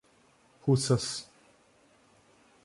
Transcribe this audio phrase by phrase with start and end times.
[0.65, 1.29] Russas